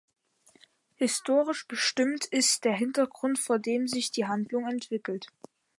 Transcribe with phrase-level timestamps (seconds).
[0.95, 5.27] Historisch bestimmt ist der Hintergrund, vor dem sich die Handlung entwickelt.